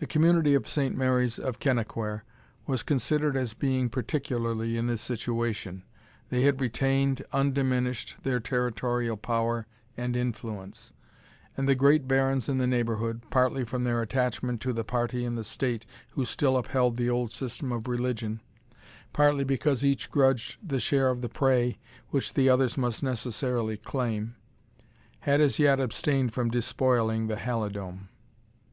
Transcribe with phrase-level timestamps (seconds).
[0.00, 2.24] The community of Saint Mary's of Kennaquhair
[2.66, 5.84] was considered as being particularly in this situation.
[6.28, 10.92] They had retained, undiminished, their territorial power and influence;
[11.56, 15.36] and the great barons in the neighbourhood, partly from their attachment to the party in
[15.36, 18.40] the state who still upheld the old system of religion,
[19.12, 21.78] partly because each grudged the share of the prey
[22.08, 24.34] which the others must necessarily claim,
[25.20, 28.08] had as yet abstained from despoiling the Halidome.